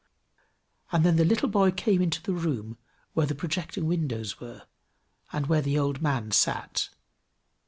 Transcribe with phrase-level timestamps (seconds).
[0.91, 2.79] And then the little boy came into the room
[3.13, 4.63] where the projecting windows were,
[5.31, 6.89] and where the old man sat.